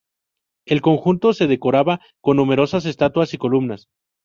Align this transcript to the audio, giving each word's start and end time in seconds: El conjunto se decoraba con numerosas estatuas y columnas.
El 0.65 0.81
conjunto 0.81 1.31
se 1.31 1.45
decoraba 1.45 2.01
con 2.21 2.37
numerosas 2.37 2.85
estatuas 2.87 3.35
y 3.35 3.37
columnas. 3.37 3.85